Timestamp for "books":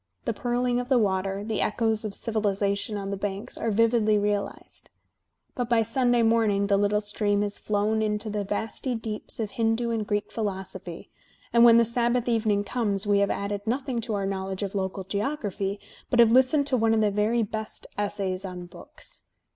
18.65-19.21